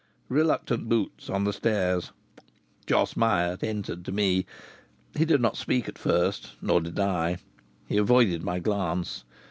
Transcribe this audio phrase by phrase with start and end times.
[0.29, 2.11] Reluctant boots on the stairs!
[2.87, 4.47] Jos Myatt entered to me.
[5.15, 7.37] He did not speak at first; nor did I.
[7.87, 9.25] He avoided my glance.